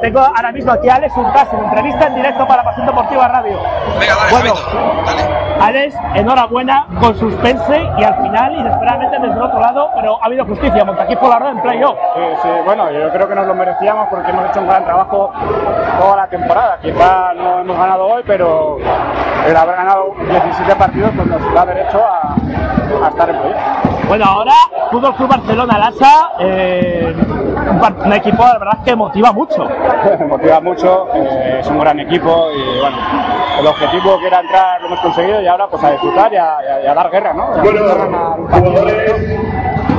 Tengo 0.00 0.20
ahora 0.20 0.52
mismo 0.52 0.72
aquí 0.72 0.88
a 0.88 0.96
Alex 0.96 1.16
Urtas 1.16 1.48
en 1.52 1.64
entrevista 1.64 2.06
en 2.06 2.14
directo 2.16 2.46
para 2.46 2.62
Pasión 2.62 2.86
Deportiva 2.86 3.28
Radio. 3.28 3.58
Venga, 3.98 4.14
dale, 4.14 4.30
bueno, 4.30 4.54
dale. 5.06 5.46
Alex, 5.60 5.96
enhorabuena 6.14 6.86
con 7.00 7.16
suspense 7.16 7.82
y 7.98 8.04
al 8.04 8.14
final, 8.22 8.52
inesperadamente 8.56 9.18
desde 9.18 9.34
el 9.34 9.42
otro 9.42 9.58
lado, 9.58 9.90
pero 9.94 10.22
ha 10.22 10.26
habido 10.26 10.44
justicia. 10.44 10.84
Montaquí 10.84 11.16
Polaró 11.16 11.48
en 11.48 11.62
playoff. 11.62 11.96
Sí, 12.14 12.22
sí, 12.42 12.48
bueno, 12.64 12.90
yo 12.90 13.10
creo 13.10 13.26
que 13.28 13.34
nos 13.34 13.46
lo 13.46 13.54
merecíamos 13.54 14.08
porque 14.10 14.30
hemos 14.30 14.50
hecho 14.50 14.60
un 14.60 14.68
gran 14.68 14.84
trabajo 14.84 15.32
toda 15.98 16.16
la 16.16 16.26
temporada. 16.28 16.78
Quizá 16.82 17.32
no 17.34 17.60
hemos 17.60 17.76
ganado 17.78 18.06
hoy, 18.06 18.22
pero 18.26 18.76
el 19.46 19.56
haber 19.56 19.76
ganado 19.76 20.14
17 20.28 20.76
partidos 20.76 21.10
pues 21.16 21.26
nos 21.26 21.54
da 21.54 21.64
derecho 21.64 22.04
a, 22.04 22.34
a 23.04 23.08
estar 23.08 23.30
en 23.30 23.36
playoff. 23.40 23.85
Bueno, 24.08 24.24
ahora 24.24 24.52
Fútbol 24.90 25.14
Club 25.16 25.28
Barcelona 25.28 25.78
Lasa, 25.78 26.30
eh, 26.38 27.14
un, 28.04 28.12
equipo 28.12 28.44
la 28.44 28.58
verdad 28.58 28.78
que 28.84 28.94
motiva 28.94 29.32
mucho. 29.32 29.68
Me 30.18 30.26
motiva 30.28 30.60
mucho, 30.60 31.08
eh, 31.14 31.58
es 31.60 31.66
un 31.68 31.78
gran 31.80 31.98
equipo 32.00 32.48
y 32.52 32.78
bueno, 32.80 32.96
el 33.58 33.66
objetivo 33.66 34.18
que 34.20 34.26
era 34.28 34.40
entrar 34.40 34.80
lo 34.80 34.86
hemos 34.88 35.00
conseguido 35.00 35.40
y 35.42 35.46
ahora 35.48 35.66
pues 35.66 35.82
a 35.82 35.90
disfrutar 35.90 36.32
y 36.32 36.36
a, 36.36 36.56
y 36.62 36.66
a- 36.70 36.82
y 36.84 36.86
a 36.86 36.94
dar 36.94 37.10
guerra, 37.10 37.32
¿no? 37.34 37.48
A. 37.52 37.62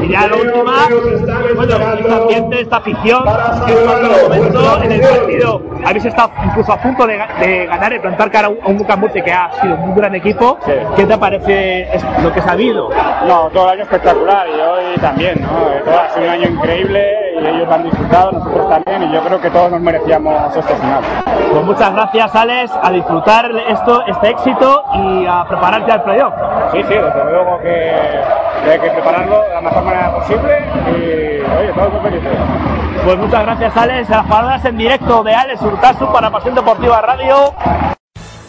Y 0.07 0.11
ya 0.11 0.27
la 0.27 0.35
última, 0.37 0.87
bueno, 1.55 1.75
ambiente, 2.21 2.61
esta 2.61 2.77
afición, 2.77 3.23
que 3.65 3.73
es 3.73 3.79
un 3.79 4.21
momento 4.23 4.83
en 4.83 4.91
el 4.93 5.01
partido. 5.01 5.61
Habéis 5.85 6.05
estado 6.05 6.31
incluso 6.45 6.71
a 6.71 6.77
punto 6.77 7.05
de, 7.07 7.19
ga- 7.19 7.37
de 7.39 7.65
ganar 7.65 7.93
y 7.93 7.99
plantar 7.99 8.31
cara 8.31 8.47
a 8.47 8.49
un, 8.49 8.77
Buca 8.77 8.95
Murcia 8.95 9.23
que 9.23 9.31
ha 9.31 9.51
sido 9.61 9.75
un 9.75 9.95
gran 9.95 10.15
equipo. 10.15 10.57
Sí. 10.65 10.71
¿Qué 10.95 11.05
te 11.05 11.17
parece 11.17 11.87
lo 12.23 12.31
que 12.33 12.41
se 12.41 12.49
ha 12.49 12.53
habido? 12.53 12.89
No, 13.27 13.49
todo 13.53 13.65
el 13.65 13.71
año 13.73 13.83
espectacular 13.83 14.47
y 14.47 14.59
hoy 14.61 14.97
también, 15.01 15.41
¿no? 15.41 15.49
Todo 15.83 15.99
ha 15.99 16.09
sido 16.09 16.25
un 16.25 16.29
año 16.31 16.49
increíble 16.49 17.06
ellos 17.49 17.67
han 17.71 17.83
disfrutado, 17.83 18.31
nosotros 18.31 18.69
también 18.69 19.03
y 19.03 19.13
yo 19.13 19.21
creo 19.21 19.41
que 19.41 19.49
todos 19.49 19.71
nos 19.71 19.81
merecíamos 19.81 20.55
este 20.55 20.75
final. 20.75 21.01
Pues 21.51 21.65
muchas 21.65 21.93
gracias, 21.93 22.35
Alex, 22.35 22.71
a 22.81 22.91
disfrutar 22.91 23.51
esto, 23.67 24.05
este 24.07 24.29
éxito 24.29 24.83
y 24.93 25.25
a 25.25 25.45
prepararte 25.47 25.91
al 25.91 26.03
playoff. 26.03 26.33
Sí, 26.71 26.83
sí, 26.83 26.93
desde 26.93 27.23
luego 27.23 27.59
que, 27.59 28.21
que 28.63 28.71
hay 28.71 28.79
que 28.79 28.89
prepararlo 28.89 29.41
de 29.43 29.53
la 29.53 29.61
mejor 29.61 29.83
manera 29.83 30.15
posible 30.15 30.65
y 30.89 31.39
oye, 31.59 31.73
todos 31.73 31.93
muy 31.93 32.01
felices. 32.01 32.37
Pues 33.03 33.17
muchas 33.17 33.41
gracias, 33.43 33.77
Alex. 33.77 34.09
Las 34.09 34.25
palabras 34.25 34.65
en 34.65 34.77
directo 34.77 35.23
de 35.23 35.33
Alex 35.33 35.61
Urtasu 35.61 36.11
para 36.11 36.29
Pasión 36.29 36.55
Deportiva 36.55 37.01
Radio. 37.01 37.53